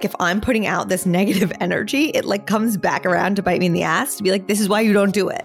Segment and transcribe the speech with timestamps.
[0.00, 3.66] if I'm putting out this negative energy, it like comes back around to bite me
[3.66, 5.44] in the ass to be like, this is why you don't do it.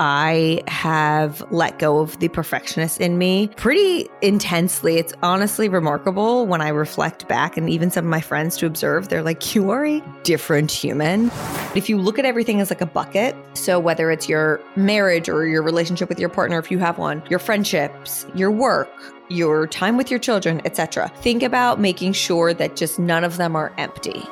[0.00, 4.96] I have let go of the perfectionist in me pretty intensely.
[4.96, 9.08] It's honestly remarkable when I reflect back, and even some of my friends to observe,
[9.08, 11.30] they're like, You are a different human.
[11.74, 15.46] If you look at everything as like a bucket, so whether it's your marriage or
[15.46, 18.90] your relationship with your partner, if you have one, your friendships, your work,
[19.28, 21.08] your time with your children, etc.
[21.16, 24.22] Think about making sure that just none of them are empty.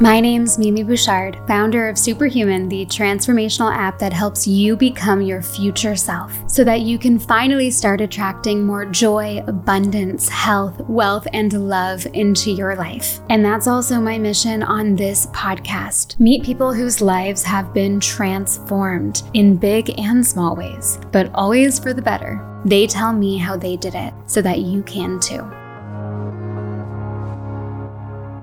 [0.00, 5.42] My name's Mimi Bouchard, founder of Superhuman, the transformational app that helps you become your
[5.42, 11.52] future self so that you can finally start attracting more joy, abundance, health, wealth, and
[11.68, 13.20] love into your life.
[13.30, 16.18] And that's also my mission on this podcast.
[16.18, 21.92] Meet people whose lives have been transformed in big and small ways, but always for
[21.92, 22.44] the better.
[22.64, 25.48] They tell me how they did it so that you can too.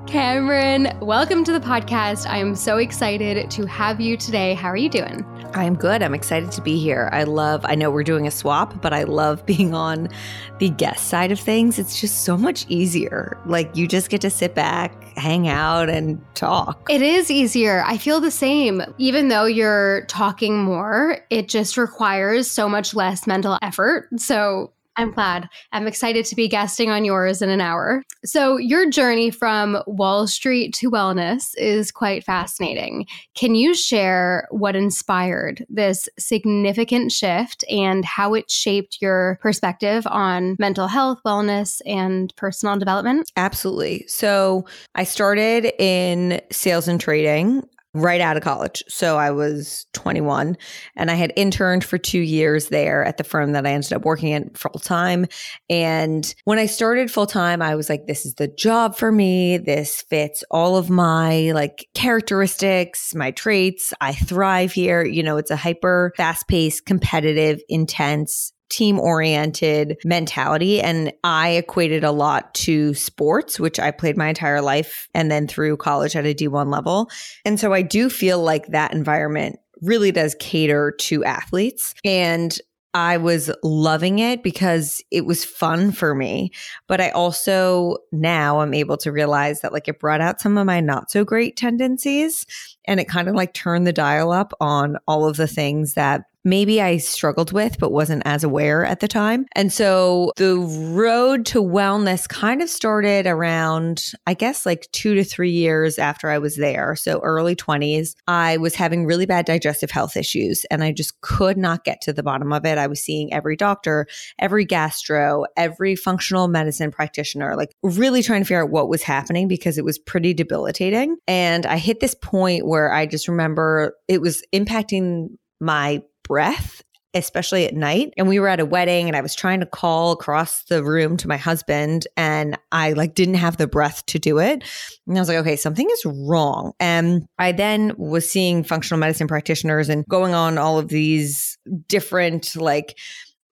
[0.09, 2.27] Cameron, welcome to the podcast.
[2.27, 4.55] I am so excited to have you today.
[4.55, 5.23] How are you doing?
[5.53, 6.01] I'm good.
[6.01, 7.11] I'm excited to be here.
[7.13, 10.09] I love, I know we're doing a swap, but I love being on
[10.57, 11.77] the guest side of things.
[11.77, 13.37] It's just so much easier.
[13.45, 16.87] Like you just get to sit back, hang out, and talk.
[16.89, 17.83] It is easier.
[17.85, 18.81] I feel the same.
[18.97, 24.09] Even though you're talking more, it just requires so much less mental effort.
[24.17, 25.47] So I'm glad.
[25.71, 28.03] I'm excited to be guesting on yours in an hour.
[28.25, 33.07] So, your journey from Wall Street to wellness is quite fascinating.
[33.33, 40.57] Can you share what inspired this significant shift and how it shaped your perspective on
[40.59, 43.31] mental health, wellness, and personal development?
[43.37, 44.05] Absolutely.
[44.05, 47.63] So, I started in sales and trading
[47.93, 48.83] right out of college.
[48.87, 50.57] So I was 21
[50.95, 54.05] and I had interned for two years there at the firm that I ended up
[54.05, 55.25] working in full time.
[55.69, 59.57] And when I started full time, I was like, this is the job for me.
[59.57, 63.91] This fits all of my like characteristics, my traits.
[63.99, 65.03] I thrive here.
[65.03, 70.81] You know, it's a hyper fast paced, competitive, intense team oriented mentality.
[70.81, 75.47] And I equated a lot to sports, which I played my entire life and then
[75.47, 77.09] through college at a D1 level.
[77.45, 81.95] And so I do feel like that environment really does cater to athletes.
[82.03, 82.57] And
[82.93, 86.51] I was loving it because it was fun for me.
[86.87, 90.65] But I also now I'm able to realize that like it brought out some of
[90.65, 92.47] my not so great tendencies
[92.85, 96.23] and it kind of like turned the dial up on all of the things that
[96.49, 99.45] maybe I struggled with, but wasn't as aware at the time.
[99.55, 105.23] And so the road to wellness kind of started around, I guess, like two to
[105.23, 106.95] three years after I was there.
[106.95, 111.57] So early 20s, I was having really bad digestive health issues and I just could
[111.57, 112.77] not get to the bottom of it.
[112.77, 114.07] I was seeing every doctor,
[114.39, 119.47] every gastro, every functional medicine practitioner, like really trying to figure out what was happening
[119.47, 121.17] because it was pretty debilitating.
[121.27, 125.29] And I hit this point where I just remember it was impacting
[125.59, 128.13] my breath especially at night.
[128.17, 131.17] And we were at a wedding and I was trying to call across the room
[131.17, 134.63] to my husband and I like didn't have the breath to do it.
[135.07, 136.73] And I was like, okay, something is wrong.
[136.79, 141.57] And I then was seeing functional medicine practitioners and going on all of these
[141.87, 142.97] different like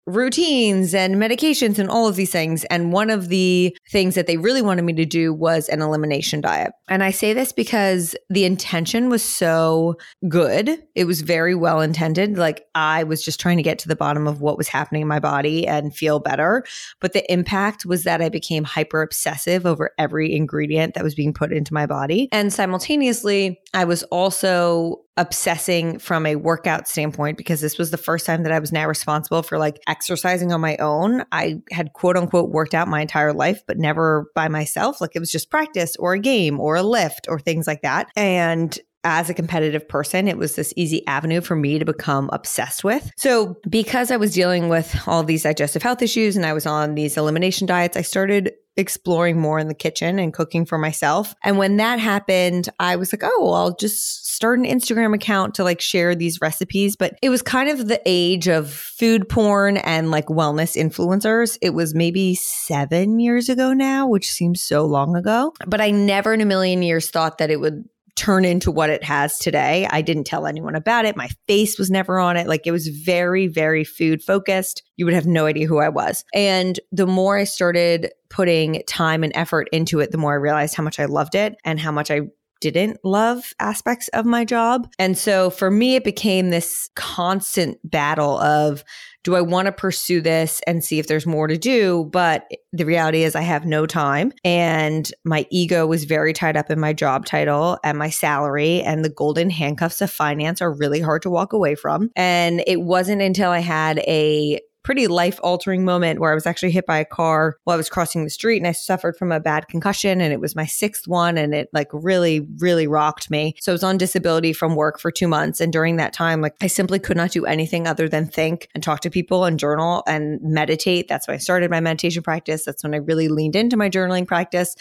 [0.07, 2.63] routines and medications and all of these things.
[2.65, 6.41] And one of the things that they really wanted me to do was an elimination
[6.41, 6.71] diet.
[6.87, 9.95] And I say this because the intention was so
[10.29, 10.81] good.
[10.95, 12.37] It was very well intended.
[12.37, 15.07] Like I was just trying to get to the bottom of what was happening in
[15.07, 16.63] my body and feel better.
[17.01, 21.33] But the impact was that I became hyper obsessive over every ingredient that was being
[21.33, 22.29] put into my body.
[22.31, 28.25] And simultaneously, I was also obsessing from a workout standpoint because this was the first
[28.25, 31.23] time that I was now responsible for like exercising on my own.
[31.31, 35.01] I had quote unquote worked out my entire life, but never by myself.
[35.01, 38.09] Like it was just practice or a game or a lift or things like that.
[38.15, 42.83] And as a competitive person, it was this easy avenue for me to become obsessed
[42.83, 43.11] with.
[43.15, 46.95] So, because I was dealing with all these digestive health issues and I was on
[46.95, 51.33] these elimination diets, I started exploring more in the kitchen and cooking for myself.
[51.43, 55.55] And when that happened, I was like, oh, well, I'll just start an Instagram account
[55.55, 56.95] to like share these recipes.
[56.95, 61.57] But it was kind of the age of food porn and like wellness influencers.
[61.59, 65.53] It was maybe seven years ago now, which seems so long ago.
[65.65, 67.83] But I never in a million years thought that it would
[68.15, 69.87] turn into what it has today.
[69.89, 71.17] I didn't tell anyone about it.
[71.17, 72.47] My face was never on it.
[72.47, 74.83] Like it was very, very food focused.
[74.97, 76.23] You would have no idea who I was.
[76.31, 80.75] And the more I started putting time and effort into it, the more I realized
[80.75, 82.21] how much I loved it and how much I
[82.59, 84.89] didn't love aspects of my job.
[84.99, 88.83] And so for me, it became this constant battle of
[89.23, 92.09] do I want to pursue this and see if there's more to do?
[92.13, 94.31] But the reality is, I have no time.
[94.45, 98.81] And my ego was very tied up in my job title and my salary.
[98.81, 102.09] And the golden handcuffs of finance are really hard to walk away from.
[102.15, 106.71] And it wasn't until I had a pretty life altering moment where I was actually
[106.71, 109.39] hit by a car while I was crossing the street and I suffered from a
[109.41, 113.53] bad concussion and it was my sixth one and it like really, really rocked me.
[113.59, 115.59] So I was on disability from work for two months.
[115.59, 118.81] And during that time, like I simply could not do anything other than think and
[118.81, 121.09] talk to people and journal and meditate.
[121.09, 122.63] That's when I started my meditation practice.
[122.63, 124.73] That's when I really leaned into my journaling practice.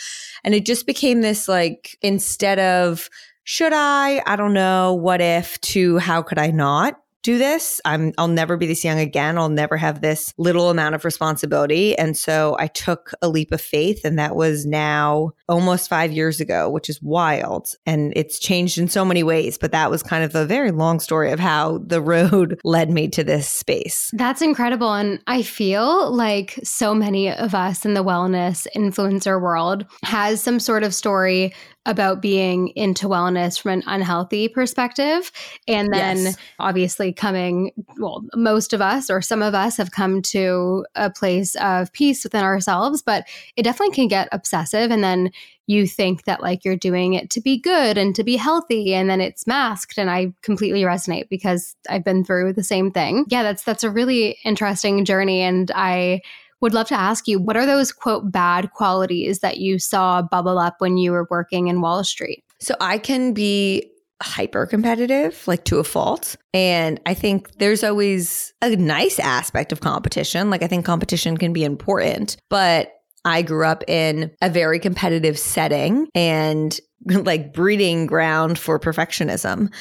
[0.44, 3.11] And it just became this like, instead of,
[3.43, 4.23] should I?
[4.25, 4.94] I don't know.
[4.94, 6.94] What if to how could I not?
[7.26, 7.81] Do this.
[7.84, 9.37] I'm I'll never be this young again.
[9.37, 11.99] I'll never have this little amount of responsibility.
[11.99, 16.40] And so I took a leap of faith and that was now almost 5 years
[16.40, 17.70] ago, which is wild.
[17.84, 21.00] And it's changed in so many ways, but that was kind of a very long
[21.00, 24.12] story of how the road led me to this space.
[24.12, 29.84] That's incredible and I feel like so many of us in the wellness influencer world
[30.05, 31.52] has some sort of story
[31.87, 35.33] about being into wellness from an unhealthy perspective.
[35.67, 36.37] And then yes.
[36.59, 41.55] obviously coming, well, most of us or some of us have come to a place
[41.56, 43.25] of peace within ourselves, but
[43.56, 44.91] it definitely can get obsessive.
[44.91, 45.31] And then
[45.69, 49.11] you think that like you're doing it to be good and to be healthy and
[49.11, 53.25] then it's masked and I completely resonate because I've been through the same thing.
[53.29, 56.21] Yeah, that's that's a really interesting journey and I
[56.61, 60.58] would love to ask you what are those quote bad qualities that you saw bubble
[60.58, 62.43] up when you were working in Wall Street?
[62.61, 63.91] So I can be
[64.23, 66.37] hyper competitive, like to a fault.
[66.55, 70.49] And I think there's always a nice aspect of competition.
[70.49, 72.93] Like I think competition can be important, but
[73.25, 79.73] I grew up in a very competitive setting and like breeding ground for perfectionism.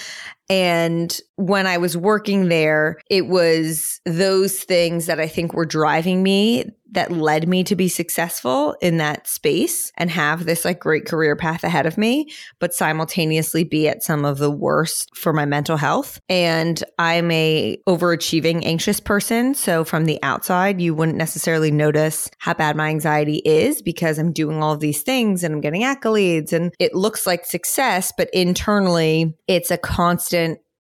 [0.50, 6.24] And when I was working there, it was those things that I think were driving
[6.24, 11.06] me that led me to be successful in that space and have this like great
[11.06, 15.45] career path ahead of me, but simultaneously be at some of the worst for my
[15.45, 16.21] mental health.
[16.30, 19.56] And I'm a overachieving anxious person.
[19.56, 24.31] So from the outside, you wouldn't necessarily notice how bad my anxiety is because I'm
[24.31, 28.30] doing all of these things and I'm getting accolades and it looks like success, but
[28.31, 30.35] internally it's a constant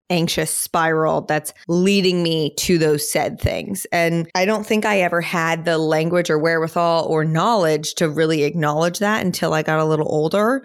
[0.09, 3.87] anxious spiral that's leading me to those said things.
[3.91, 8.43] And I don't think I ever had the language or wherewithal or knowledge to really
[8.43, 10.63] acknowledge that until I got a little older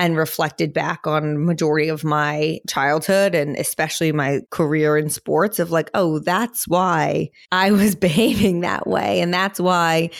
[0.00, 5.70] and reflected back on majority of my childhood and especially my career in sports of
[5.70, 10.10] like oh that's why i was behaving that way and that's why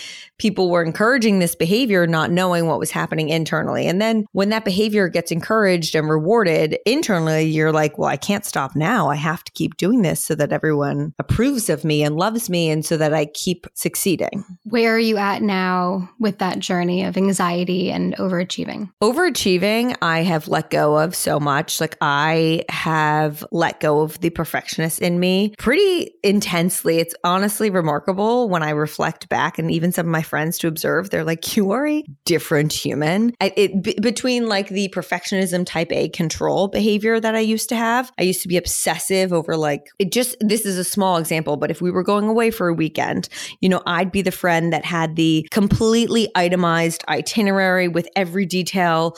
[0.40, 3.86] people were encouraging this behavior, not knowing what was happening internally.
[3.86, 8.46] And then when that behavior gets encouraged and rewarded internally, you're like, well, I can't
[8.46, 9.10] stop now.
[9.10, 12.70] I have to keep doing this so that everyone approves of me and loves me
[12.70, 14.44] and so that I keep succeeding.
[14.64, 18.90] Where are you at now with that journey of anxiety and overachieving?
[19.02, 21.80] Overachieving, I have let go of so much.
[21.80, 26.98] Like I have let go of the perfectionist in me pretty intensely.
[26.98, 31.10] It's honestly remarkable when I reflect back and even some of my friends to observe.
[31.10, 33.32] They're like, you are a different human.
[33.40, 38.12] It b- between like the perfectionism type A control behavior that I used to have.
[38.18, 41.70] I used to be obsessive over like it just this is a small example, but
[41.70, 43.28] if we were going away for a weekend,
[43.60, 49.16] you know, I'd be the friend that had the completely itemized itinerary with every detail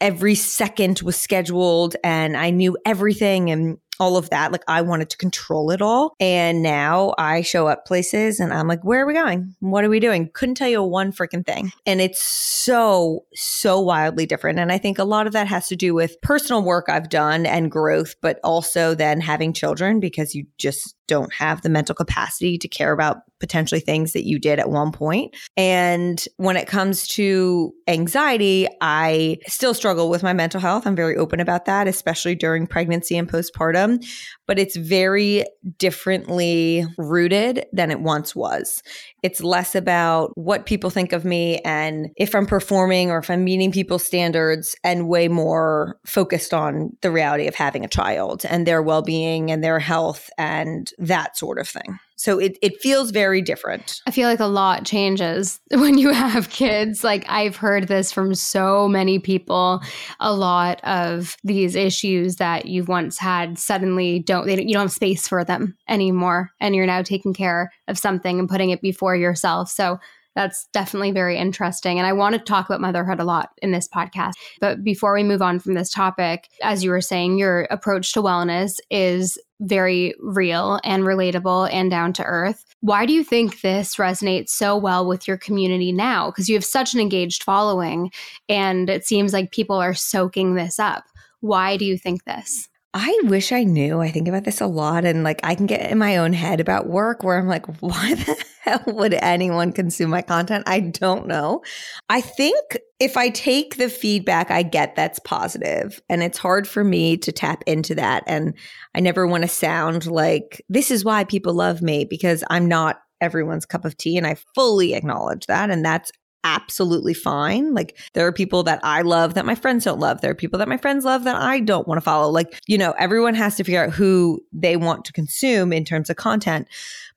[0.00, 4.50] every second was scheduled and I knew everything and all of that.
[4.50, 6.14] Like I wanted to control it all.
[6.18, 9.54] And now I show up places and I'm like, where are we going?
[9.60, 10.30] What are we doing?
[10.32, 11.70] Couldn't tell you one freaking thing.
[11.84, 14.58] And it's so, so wildly different.
[14.58, 17.44] And I think a lot of that has to do with personal work I've done
[17.44, 22.56] and growth, but also then having children because you just don't have the mental capacity
[22.56, 25.34] to care about potentially things that you did at one point.
[25.56, 30.86] And when it comes to anxiety, I still struggle with my mental health.
[30.86, 34.06] I'm very open about that, especially during pregnancy and postpartum,
[34.46, 35.44] but it's very
[35.78, 38.82] differently rooted than it once was.
[39.22, 43.44] It's less about what people think of me and if I'm performing or if I'm
[43.44, 48.66] meeting people's standards and way more focused on the reality of having a child and
[48.66, 51.98] their well being and their health and that sort of thing.
[52.20, 54.02] So it, it feels very different.
[54.06, 57.02] I feel like a lot changes when you have kids.
[57.02, 59.80] Like I've heard this from so many people.
[60.20, 64.92] A lot of these issues that you've once had suddenly don't, they, you don't have
[64.92, 66.50] space for them anymore.
[66.60, 69.70] And you're now taking care of something and putting it before yourself.
[69.70, 69.98] So
[70.36, 71.98] That's definitely very interesting.
[71.98, 74.32] And I want to talk about motherhood a lot in this podcast.
[74.60, 78.22] But before we move on from this topic, as you were saying, your approach to
[78.22, 82.64] wellness is very real and relatable and down to earth.
[82.80, 86.30] Why do you think this resonates so well with your community now?
[86.30, 88.10] Because you have such an engaged following
[88.48, 91.04] and it seems like people are soaking this up.
[91.40, 92.68] Why do you think this?
[92.92, 94.00] I wish I knew.
[94.00, 96.58] I think about this a lot and like I can get in my own head
[96.58, 100.64] about work where I'm like, why the hell would anyone consume my content?
[100.66, 101.62] I don't know.
[102.08, 106.82] I think if I take the feedback I get that's positive and it's hard for
[106.82, 108.54] me to tap into that and
[108.94, 113.00] I never want to sound like this is why people love me because I'm not
[113.20, 116.10] everyone's cup of tea and I fully acknowledge that and that's
[116.44, 117.74] absolutely fine.
[117.74, 120.20] Like there are people that I love that my friends don't love.
[120.20, 122.30] There are people that my friends love that I don't want to follow.
[122.30, 126.10] Like, you know, everyone has to figure out who they want to consume in terms
[126.10, 126.68] of content.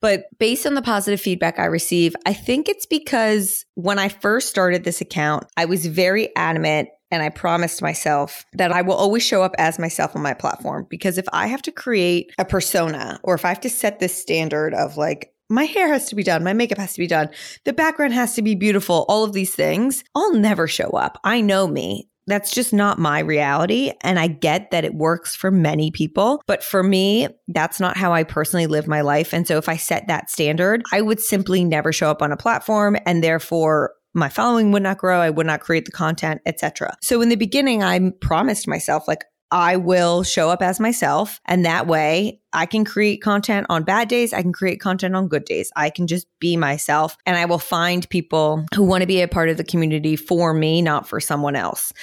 [0.01, 4.49] But based on the positive feedback I receive, I think it's because when I first
[4.49, 9.23] started this account, I was very adamant and I promised myself that I will always
[9.23, 13.19] show up as myself on my platform because if I have to create a persona
[13.21, 16.23] or if I have to set this standard of like, my hair has to be
[16.23, 17.29] done, my makeup has to be done,
[17.65, 21.19] the background has to be beautiful, all of these things, I'll never show up.
[21.23, 22.09] I know me.
[22.25, 23.91] That's just not my reality.
[24.01, 26.41] And I get that it works for many people.
[26.47, 29.33] But for me, that's not how I personally live my life.
[29.33, 32.37] And so if I set that standard, I would simply never show up on a
[32.37, 36.95] platform and therefore my following would not grow i would not create the content etc
[37.01, 41.39] so in the beginning i promised myself like I will show up as myself.
[41.45, 44.33] And that way I can create content on bad days.
[44.33, 45.71] I can create content on good days.
[45.75, 49.27] I can just be myself and I will find people who want to be a
[49.27, 51.93] part of the community for me, not for someone else.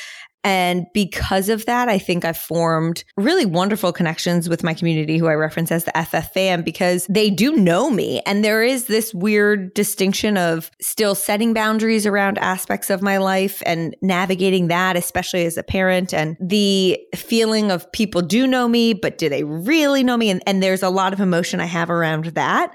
[0.43, 5.27] And because of that, I think I've formed really wonderful connections with my community who
[5.27, 8.23] I reference as the FF fam because they do know me.
[8.25, 13.63] And there is this weird distinction of still setting boundaries around aspects of my life
[13.67, 18.95] and navigating that, especially as a parent and the feeling of people do know me,
[18.95, 20.31] but do they really know me?
[20.31, 22.75] And, and there's a lot of emotion I have around that.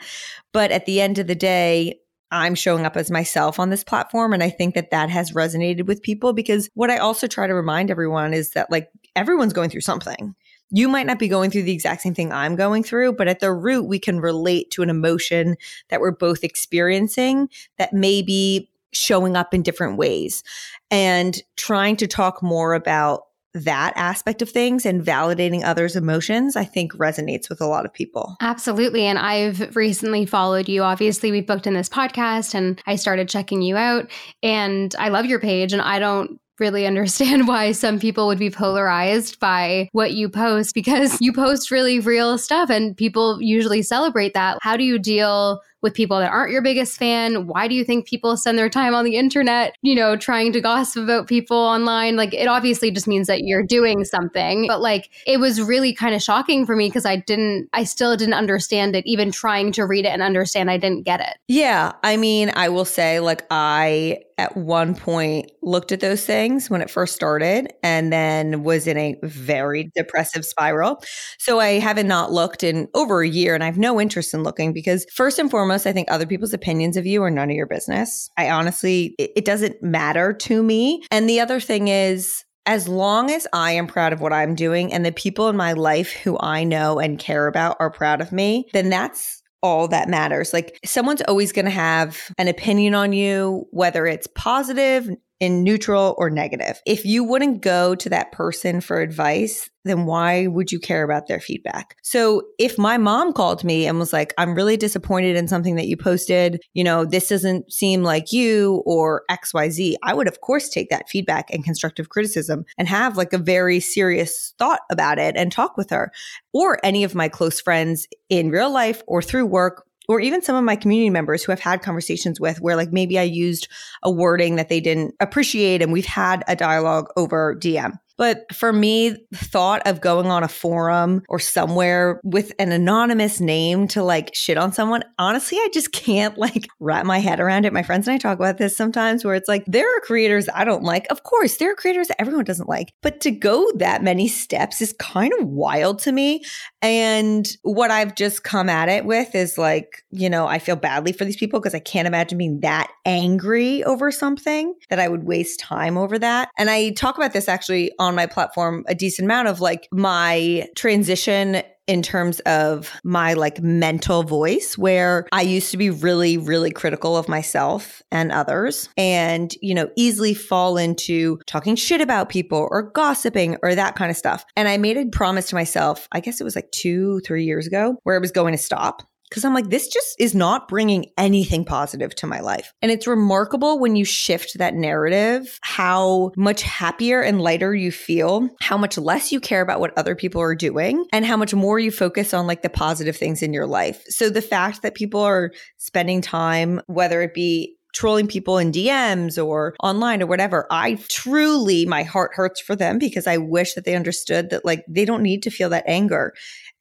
[0.54, 2.00] But at the end of the day,
[2.32, 4.34] I'm showing up as myself on this platform.
[4.34, 7.54] And I think that that has resonated with people because what I also try to
[7.54, 10.36] remind everyone is that like everyone's going through something.
[10.72, 13.40] You might not be going through the exact same thing I'm going through, but at
[13.40, 15.58] the root, we can relate to an emotion
[15.90, 20.44] that we're both experiencing that may be showing up in different ways.
[20.90, 26.66] And trying to talk more about that aspect of things and validating others' emotions, I
[26.66, 28.36] think resonates with a lot of people.
[28.42, 29.06] Absolutely.
[29.06, 30.84] And I've recently followed you.
[30.84, 34.12] Obviously, we've booked in this podcast and I started checking you out.
[34.44, 35.74] And I love your page.
[35.74, 40.74] And I don't really understand why some people would be polarized by what you post
[40.74, 44.58] because you post really real stuff and people usually celebrate that.
[44.62, 47.46] How do you deal with people that aren't your biggest fan?
[47.46, 50.60] Why do you think people spend their time on the internet, you know, trying to
[50.60, 52.16] gossip about people online?
[52.16, 54.66] Like, it obviously just means that you're doing something.
[54.68, 58.18] But like, it was really kind of shocking for me because I didn't, I still
[58.18, 59.06] didn't understand it.
[59.06, 61.38] Even trying to read it and understand, I didn't get it.
[61.48, 61.94] Yeah.
[62.04, 66.82] I mean, I will say, like, I at one point looked at those things when
[66.82, 71.02] it first started and then was in a very depressive spiral.
[71.38, 74.44] So I haven't not looked in over a year and I have no interest in
[74.44, 77.56] looking because first and foremost, I think other people's opinions of you are none of
[77.56, 78.30] your business.
[78.38, 81.04] I honestly, it, it doesn't matter to me.
[81.10, 84.94] And the other thing is, as long as I am proud of what I'm doing
[84.94, 88.32] and the people in my life who I know and care about are proud of
[88.32, 90.54] me, then that's all that matters.
[90.54, 96.16] Like someone's always going to have an opinion on you, whether it's positive, in neutral
[96.18, 96.82] or negative.
[96.86, 101.28] If you wouldn't go to that person for advice, then why would you care about
[101.28, 101.96] their feedback?
[102.02, 105.88] So if my mom called me and was like, I'm really disappointed in something that
[105.88, 110.70] you posted, you know, this doesn't seem like you or XYZ, I would of course
[110.70, 115.36] take that feedback and constructive criticism and have like a very serious thought about it
[115.38, 116.12] and talk with her
[116.54, 120.56] or any of my close friends in real life or through work or even some
[120.56, 123.68] of my community members who I've had conversations with where like maybe I used
[124.04, 127.98] a wording that they didn't appreciate and we've had a dialogue over DM.
[128.18, 133.40] But for me, the thought of going on a forum or somewhere with an anonymous
[133.40, 137.66] name to like shit on someone, honestly, I just can't like wrap my head around
[137.66, 137.74] it.
[137.74, 140.64] My friends and I talk about this sometimes where it's like, there are creators I
[140.64, 141.08] don't like.
[141.10, 142.94] Of course, there are creators that everyone doesn't like.
[143.02, 146.44] But to go that many steps is kind of wild to me.
[146.82, 151.12] And what I've just come at it with is like, you know, I feel badly
[151.12, 155.26] for these people because I can't imagine being that angry over something that I would
[155.26, 156.50] waste time over that.
[156.58, 161.64] And I talk about this actually my platform a decent amount of like my transition
[161.88, 167.16] in terms of my like mental voice where I used to be really, really critical
[167.16, 172.92] of myself and others and, you know, easily fall into talking shit about people or
[172.92, 174.46] gossiping or that kind of stuff.
[174.56, 177.68] And I made a promise to myself, I guess it was like two, three years
[177.68, 181.08] ago, where I was going to stop because I'm like, this just is not bringing
[181.18, 182.74] anything positive to my life.
[182.82, 188.50] And it's remarkable when you shift that narrative, how much happier and lighter you feel,
[188.62, 191.80] how much less you care about what other people are doing, and how much more
[191.80, 194.04] you focus on like the positive things in your life.
[194.08, 199.44] So the fact that people are spending time, whether it be trolling people in DMs
[199.44, 200.68] or online or whatever.
[200.70, 204.84] I truly, my heart hurts for them because I wish that they understood that like
[204.88, 206.34] they don't need to feel that anger.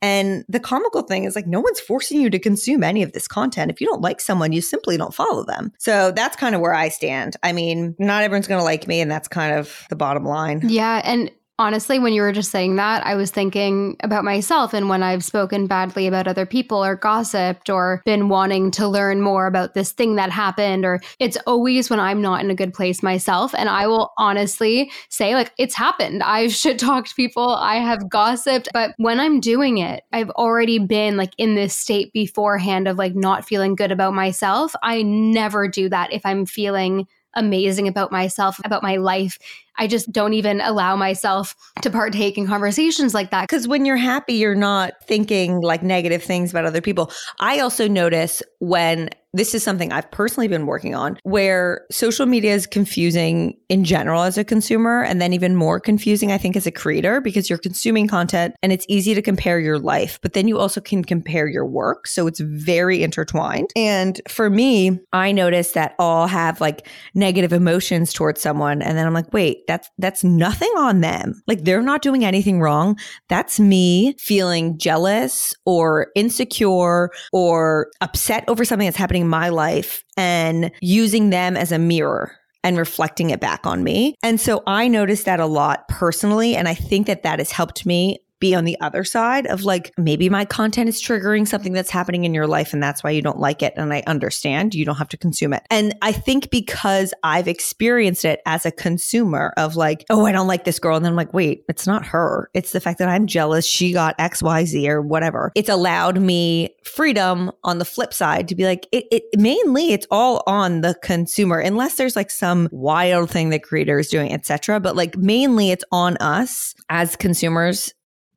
[0.04, 3.26] And the comical thing is like, no one's forcing you to consume any of this
[3.26, 3.70] content.
[3.70, 5.73] If you don't like someone, you simply don't follow them.
[5.78, 7.37] So that's kind of where I stand.
[7.42, 10.61] I mean, not everyone's going to like me, and that's kind of the bottom line.
[10.64, 11.00] Yeah.
[11.02, 15.02] And honestly, when you were just saying that, I was thinking about myself and when
[15.02, 19.75] I've spoken badly about other people or gossiped or been wanting to learn more about
[19.75, 23.54] this thing that happened, or it's always when I'm not in a good place myself.
[23.54, 26.23] And I will honestly say, like, it's happened.
[26.23, 31.16] I've shit talked people, I have gossiped, but when I'm doing it, I've already been
[31.16, 34.75] like in this state beforehand of like not feeling good about myself.
[34.82, 39.38] I never do that if I'm feeling amazing about myself, about my life.
[39.76, 43.42] I just don't even allow myself to partake in conversations like that.
[43.42, 47.10] Because when you're happy, you're not thinking like negative things about other people.
[47.40, 52.54] I also notice when this is something I've personally been working on where social media
[52.54, 56.68] is confusing in general as a consumer and then even more confusing I think as
[56.68, 60.46] a creator because you're consuming content and it's easy to compare your life but then
[60.46, 65.72] you also can compare your work so it's very intertwined and for me I notice
[65.72, 70.25] that I'll have like negative emotions towards someone and then I'm like wait that's that's
[70.25, 77.11] nothing on them like they're not doing anything wrong that's me feeling jealous or insecure
[77.33, 82.37] or upset over something that's happening in my life and using them as a mirror
[82.64, 84.16] and reflecting it back on me.
[84.23, 86.56] And so I noticed that a lot personally.
[86.56, 89.92] And I think that that has helped me be on the other side of like
[89.96, 93.22] maybe my content is triggering something that's happening in your life and that's why you
[93.22, 95.62] don't like it and I understand you don't have to consume it.
[95.70, 100.46] And I think because I've experienced it as a consumer of like oh I don't
[100.46, 103.09] like this girl and then I'm like wait it's not her it's the fact that
[103.09, 105.52] I'm jealous she got XYZ or whatever.
[105.54, 110.06] It's allowed me freedom on the flip side to be like it, it mainly it's
[110.11, 114.80] all on the consumer unless there's like some wild thing that creator is doing etc
[114.80, 117.94] but like mainly it's on us as consumers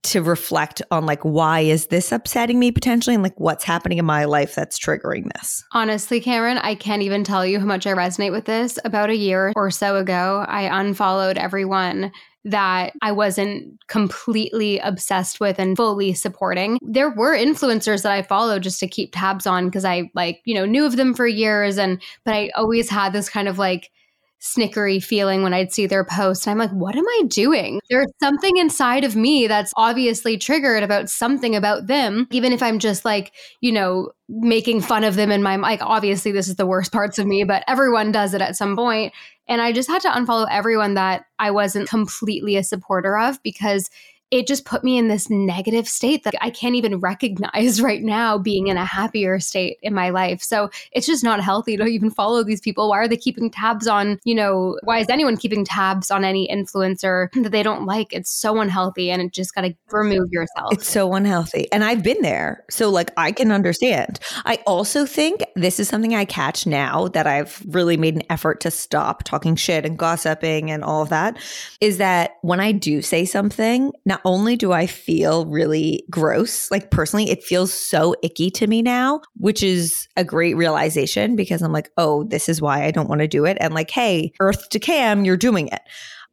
[0.08, 4.06] to reflect on like why is this upsetting me potentially and like what's happening in
[4.06, 5.66] my life that's triggering this.
[5.74, 8.80] Honestly, Cameron, I can't even tell you how much I resonate with this.
[8.86, 12.12] About a year or so ago, I unfollowed everyone
[12.46, 16.80] that I wasn't completely obsessed with and fully supporting.
[16.82, 20.56] There were influencers that I followed just to keep tabs on because I like, you
[20.56, 23.92] know, knew of them for years and but I always had this kind of like
[24.42, 26.46] snickery feeling when I'd see their posts.
[26.46, 27.80] And I'm like, what am I doing?
[27.90, 32.80] There's something inside of me that's obviously triggered about something about them, even if I'm
[32.80, 36.66] just like, you know, making fun of them in my like obviously this is the
[36.66, 39.14] worst parts of me, but everyone does it at some point.
[39.48, 43.90] And I just had to unfollow everyone that I wasn't completely a supporter of because
[44.30, 48.38] it just put me in this negative state that I can't even recognize right now
[48.38, 50.42] being in a happier state in my life.
[50.42, 52.90] So it's just not healthy to even follow these people.
[52.90, 56.48] Why are they keeping tabs on, you know, why is anyone keeping tabs on any
[56.48, 58.14] influencer that they don't like?
[58.14, 60.74] It's so unhealthy and it just got to remove yourself.
[60.74, 61.72] It's so unhealthy.
[61.72, 62.66] And I've been there.
[62.70, 64.20] So like I can understand.
[64.46, 68.60] I also think this is something I catch now that I've really made an effort
[68.62, 71.38] to stop talking shit and gossiping and all of that
[71.80, 76.72] is that when I do say something, now not only do I feel really gross,
[76.72, 81.62] like personally, it feels so icky to me now, which is a great realization because
[81.62, 83.58] I'm like, oh, this is why I don't want to do it.
[83.60, 85.82] And like, hey, Earth to Cam, you're doing it.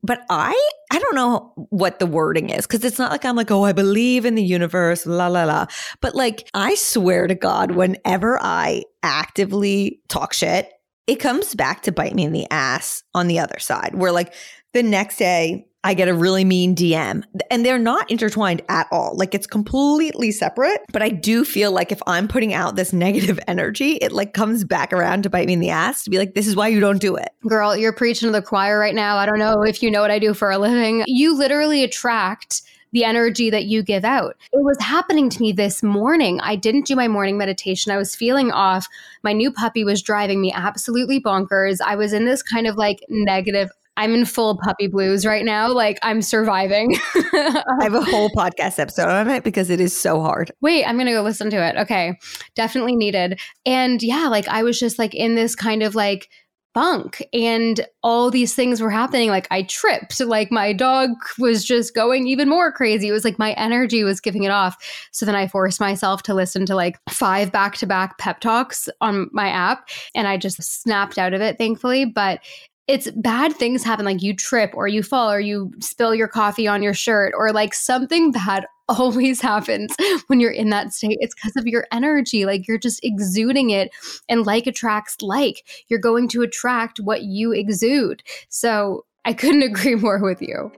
[0.02, 3.50] But I, I don't know what the wording is because it's not like I'm like,
[3.50, 5.66] oh, I believe in the universe, la la la.
[6.00, 10.70] But like, I swear to God, whenever I actively talk shit,
[11.06, 13.94] it comes back to bite me in the ass on the other side.
[13.94, 14.34] Where like
[14.74, 19.14] the next day, I get a really mean DM and they're not intertwined at all.
[19.16, 20.80] Like it's completely separate.
[20.92, 24.64] But I do feel like if I'm putting out this negative energy, it like comes
[24.64, 26.80] back around to bite me in the ass to be like, this is why you
[26.80, 27.28] don't do it.
[27.46, 29.16] Girl, you're preaching to the choir right now.
[29.16, 31.04] I don't know if you know what I do for a living.
[31.06, 34.36] You literally attract the energy that you give out.
[34.52, 36.40] It was happening to me this morning.
[36.40, 37.92] I didn't do my morning meditation.
[37.92, 38.86] I was feeling off.
[39.22, 41.80] My new puppy was driving me absolutely bonkers.
[41.84, 45.70] I was in this kind of like negative I'm in full puppy blues right now.
[45.70, 46.96] Like I'm surviving.
[47.14, 50.50] I have a whole podcast episode on it because it is so hard.
[50.60, 51.76] Wait, I'm going to go listen to it.
[51.76, 52.18] Okay.
[52.54, 53.40] Definitely needed.
[53.64, 56.28] And yeah, like I was just like in this kind of like
[56.74, 61.94] bunk and all these things were happening like i tripped like my dog was just
[61.94, 64.76] going even more crazy it was like my energy was giving it off
[65.12, 69.48] so then i forced myself to listen to like five back-to-back pep talks on my
[69.48, 72.40] app and i just snapped out of it thankfully but
[72.86, 76.68] it's bad things happen like you trip or you fall or you spill your coffee
[76.68, 81.16] on your shirt or like something bad always happens when you're in that state.
[81.20, 83.90] It's because of your energy like you're just exuding it
[84.28, 85.64] and like attracts like.
[85.88, 88.22] You're going to attract what you exude.
[88.48, 90.70] So i couldn't agree more with you.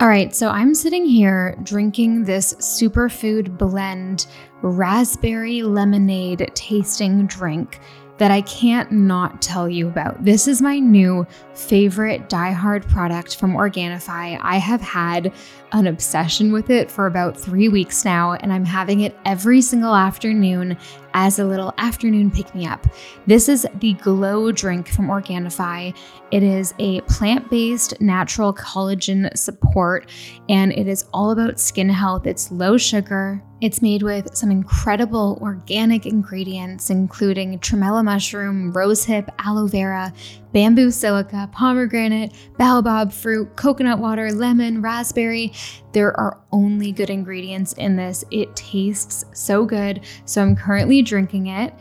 [0.00, 4.26] All right, so I'm sitting here drinking this superfood blend
[4.62, 7.80] raspberry lemonade tasting drink
[8.18, 10.24] that I can't not tell you about.
[10.24, 14.38] This is my new favorite Die-Hard product from Organifi.
[14.40, 15.32] I have had
[15.72, 19.94] an obsession with it for about three weeks now, and I'm having it every single
[19.94, 20.76] afternoon
[21.20, 22.86] as a little afternoon pick me up.
[23.26, 25.92] This is the Glow drink from Organifi.
[26.30, 30.08] It is a plant based natural collagen support,
[30.48, 32.24] and it is all about skin health.
[32.24, 33.42] It's low sugar.
[33.60, 40.12] It's made with some incredible organic ingredients, including tremella mushroom, rosehip, aloe vera,
[40.52, 45.52] bamboo silica, pomegranate, baobab fruit, coconut water, lemon, raspberry.
[45.92, 48.24] There are only good ingredients in this.
[48.30, 50.00] It tastes so good.
[50.24, 51.74] So I'm currently drinking it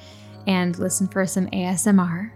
[0.47, 2.31] and listen for some ASMR.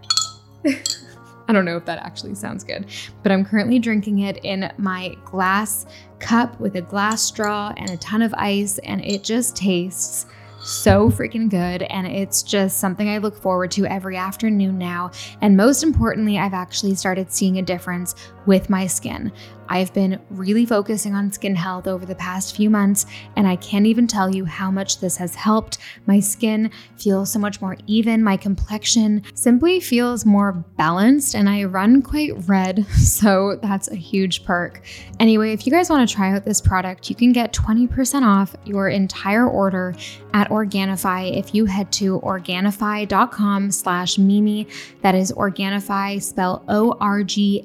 [1.48, 2.86] I don't know if that actually sounds good,
[3.22, 5.86] but I'm currently drinking it in my glass
[6.18, 10.26] cup with a glass straw and a ton of ice, and it just tastes
[10.62, 11.82] so freaking good.
[11.82, 15.10] And it's just something I look forward to every afternoon now.
[15.40, 18.14] And most importantly, I've actually started seeing a difference
[18.46, 19.32] with my skin.
[19.72, 23.06] I've been really focusing on skin health over the past few months,
[23.36, 25.78] and I can't even tell you how much this has helped.
[26.04, 31.64] My skin feels so much more even, my complexion simply feels more balanced, and I
[31.64, 34.84] run quite red, so that's a huge perk.
[35.18, 38.54] Anyway, if you guys want to try out this product, you can get 20% off
[38.66, 39.94] your entire order
[40.34, 44.66] at Organifi if you head to Organifi.com slash Mimi.
[45.00, 47.62] That is Organifi, spell O-R-G-A-N-I-F-I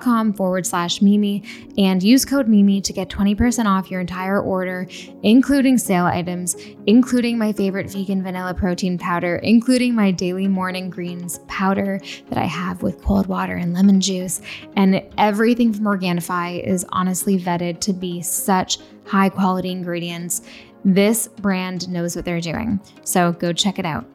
[0.00, 1.42] com forward slash Mimi
[1.78, 4.88] and use code Mimi to get 20% off your entire order,
[5.22, 11.38] including sale items, including my favorite vegan vanilla protein powder, including my daily morning greens
[11.46, 14.40] powder that I have with cold water and lemon juice.
[14.76, 20.42] And everything from Organifi is honestly vetted to be such high quality ingredients.
[20.84, 22.80] This brand knows what they're doing.
[23.04, 24.06] So go check it out.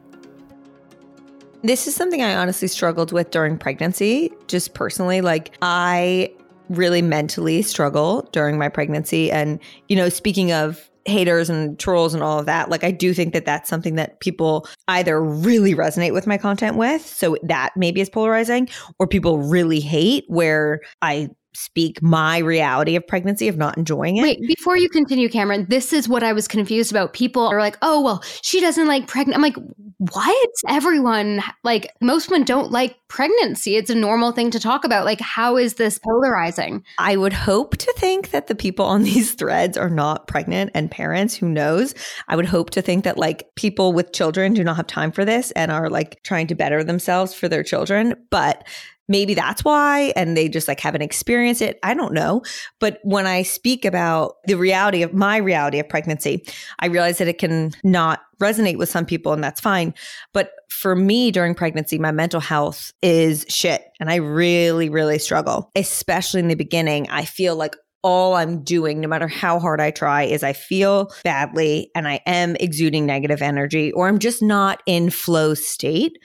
[1.64, 5.20] This is something I honestly struggled with during pregnancy, just personally.
[5.20, 6.32] Like, I
[6.68, 9.30] really mentally struggle during my pregnancy.
[9.30, 13.14] And, you know, speaking of haters and trolls and all of that, like, I do
[13.14, 17.06] think that that's something that people either really resonate with my content with.
[17.06, 23.06] So that maybe is polarizing, or people really hate where I speak my reality of
[23.06, 24.22] pregnancy of not enjoying it.
[24.22, 27.12] Wait, before you continue, Cameron, this is what I was confused about.
[27.12, 29.36] People are like, oh, well, she doesn't like pregnant.
[29.36, 29.56] I'm like,
[29.98, 30.50] what?
[30.68, 33.76] Everyone, like, most women don't like pregnancy.
[33.76, 35.04] It's a normal thing to talk about.
[35.04, 36.82] Like, how is this polarizing?
[36.98, 40.90] I would hope to think that the people on these threads are not pregnant and
[40.90, 41.34] parents.
[41.34, 41.94] Who knows?
[42.28, 45.24] I would hope to think that, like, people with children do not have time for
[45.24, 48.14] this and are like trying to better themselves for their children.
[48.30, 48.66] But
[49.08, 52.42] maybe that's why and they just like haven't experienced it i don't know.
[52.80, 56.44] But when i speak about the reality of my reality of pregnancy
[56.78, 59.94] i realize that it can not resonate with some people and that's fine.
[60.32, 65.70] But for me during pregnancy my mental health is shit and i really really struggle
[65.76, 67.08] especially in the beginning.
[67.10, 71.12] I feel like all I'm doing, no matter how hard I try, is I feel
[71.22, 76.18] badly and I am exuding negative energy or I'm just not in flow state.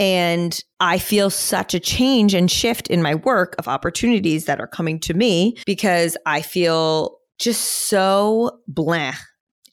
[0.00, 4.68] And I feel such a change and shift in my work of opportunities that are
[4.68, 9.12] coming to me because I feel just so blah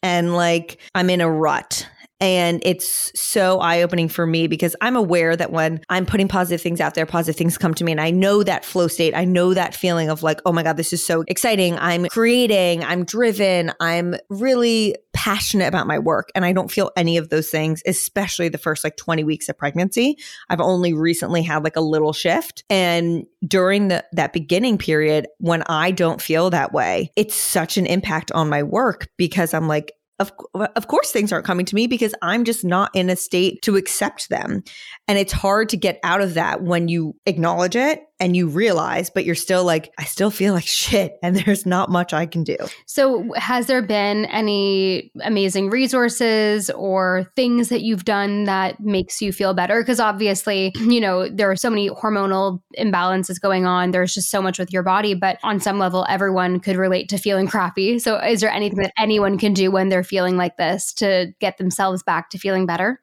[0.02, 1.88] and like I'm in a rut
[2.20, 6.62] and it's so eye opening for me because I'm aware that when I'm putting positive
[6.62, 7.92] things out there, positive things come to me.
[7.92, 9.14] And I know that flow state.
[9.16, 11.78] I know that feeling of like, oh my God, this is so exciting.
[11.78, 16.30] I'm creating, I'm driven, I'm really passionate about my work.
[16.36, 19.58] And I don't feel any of those things, especially the first like 20 weeks of
[19.58, 20.18] pregnancy.
[20.50, 22.64] I've only recently had like a little shift.
[22.70, 27.86] And during the, that beginning period, when I don't feel that way, it's such an
[27.86, 31.88] impact on my work because I'm like, of, of course things aren't coming to me
[31.88, 34.64] because I'm just not in a state to accept them.
[35.08, 39.10] And it's hard to get out of that when you acknowledge it and you realize,
[39.10, 42.44] but you're still like, I still feel like shit and there's not much I can
[42.44, 42.58] do.
[42.86, 49.34] So, has there been any amazing resources or things that you've done that makes you
[49.34, 49.82] feel better?
[49.82, 53.92] Because obviously, you know, there are so many hormonal imbalances going on.
[53.92, 57.18] There's just so much with your body, but on some level, everyone could relate to
[57.18, 58.00] feeling crappy.
[58.00, 61.58] So, is there anything that anyone can do when they're feeling like this to get
[61.58, 63.02] themselves back to feeling better?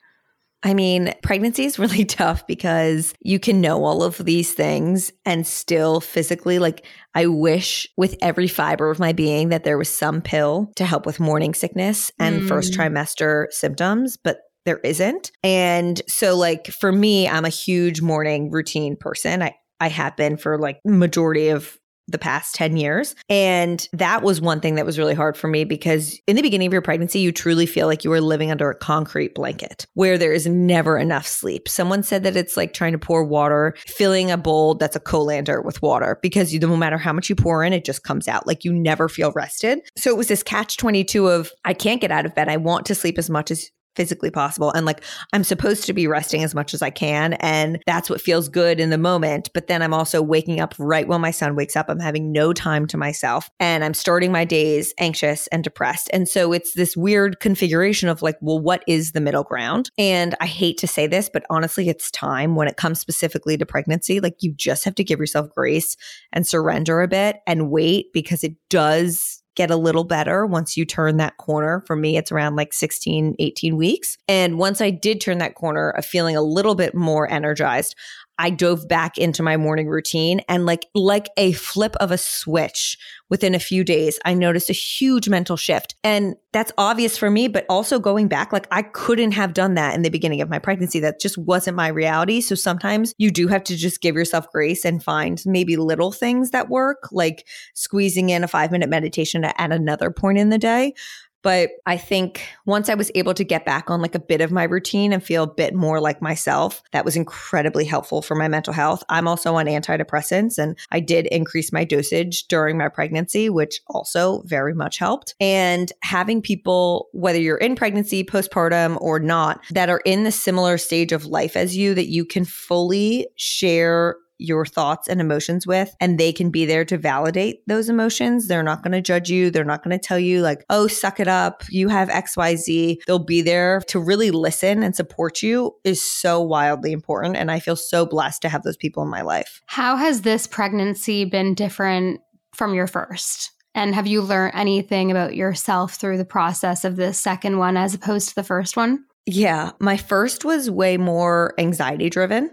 [0.63, 5.47] I mean, pregnancy is really tough because you can know all of these things and
[5.47, 10.23] still physically, like, I wish with every fiber of my being that there was some
[10.23, 12.49] pill to help with morning sickness and mm.
[12.49, 15.33] first trimester symptoms, but there isn't.
[15.43, 19.43] And so, like, for me, I'm a huge morning routine person.
[19.43, 21.77] I, I have been for like majority of
[22.13, 23.15] the past 10 years.
[23.29, 26.67] And that was one thing that was really hard for me because in the beginning
[26.67, 30.17] of your pregnancy, you truly feel like you are living under a concrete blanket where
[30.17, 31.69] there is never enough sleep.
[31.69, 35.61] Someone said that it's like trying to pour water, filling a bowl that's a colander
[35.63, 38.47] with water because you, no matter how much you pour in, it just comes out.
[38.47, 39.81] Like you never feel rested.
[39.97, 42.49] So it was this catch 22 of I can't get out of bed.
[42.49, 44.71] I want to sleep as much as physically possible.
[44.73, 45.03] And like
[45.33, 48.81] I'm supposed to be resting as much as I can and that's what feels good
[48.81, 51.87] in the moment but then I'm also waking up right when my son wakes up.
[51.89, 56.09] I'm having no time to myself and I'm starting my days anxious and depressed.
[56.13, 59.91] And so it's this weird configuration of like well what is the middle ground?
[59.99, 63.67] And I hate to say this but honestly it's time when it comes specifically to
[63.67, 64.21] pregnancy.
[64.21, 65.97] Like you just have to give yourself grace
[66.33, 70.85] and surrender a bit and wait because it does get a little better once you
[70.85, 71.83] turn that corner.
[71.87, 74.17] For me, it's around like 16, 18 weeks.
[74.29, 77.95] And once I did turn that corner of feeling a little bit more energized,
[78.39, 82.99] I dove back into my morning routine and like like a flip of a switch
[83.29, 85.95] within a few days I noticed a huge mental shift.
[86.03, 89.95] And that's obvious for me but also going back like I couldn't have done that
[89.95, 91.01] in the beginning of my pregnancy.
[91.01, 92.41] That just wasn't my reality.
[92.41, 96.51] So sometimes you do have to just give yourself grace and find maybe little things
[96.51, 100.95] that work like squeezing in a 5 minute meditation at another point in the day
[101.43, 104.53] but I think once I was able to get back on like a bit of
[104.53, 108.49] my routine and feel a bit more like myself, that was incredibly helpful for my
[108.49, 109.03] mental health.
[109.09, 114.43] I'm also on antidepressants and I did increase my dosage during my pregnancy, which also
[114.47, 115.35] very much helped.
[115.41, 120.79] And having people, whether you're in pregnancy, postpartum, or not, that are in the similar
[120.79, 125.95] stage of life as you, that you can fully share your thoughts and emotions with,
[126.01, 128.49] and they can be there to validate those emotions.
[128.49, 129.51] They're not going to judge you.
[129.51, 131.63] They're not going to tell you, like, oh, suck it up.
[131.71, 132.99] You have XYZ.
[133.07, 137.37] They'll be there to really listen and support you is so wildly important.
[137.37, 139.63] And I feel so blessed to have those people in my life.
[139.67, 142.21] How has this pregnancy been different
[142.55, 143.53] from your first?
[143.75, 147.95] And have you learned anything about yourself through the process of the second one as
[147.95, 149.05] opposed to the first one?
[149.25, 152.51] Yeah, my first was way more anxiety driven.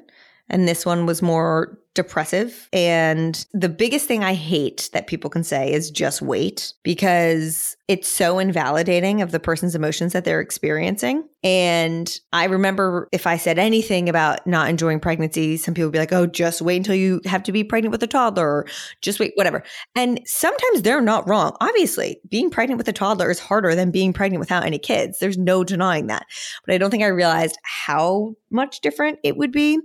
[0.50, 2.70] And this one was more depressive.
[2.72, 8.08] And the biggest thing I hate that people can say is just wait because it's
[8.08, 11.28] so invalidating of the person's emotions that they're experiencing.
[11.44, 16.00] And I remember if I said anything about not enjoying pregnancy, some people would be
[16.00, 18.68] like, oh, just wait until you have to be pregnant with a toddler, or
[19.02, 19.64] just wait, whatever.
[19.96, 21.56] And sometimes they're not wrong.
[21.62, 25.20] Obviously, being pregnant with a toddler is harder than being pregnant without any kids.
[25.20, 26.26] There's no denying that.
[26.66, 29.80] But I don't think I realized how much different it would be.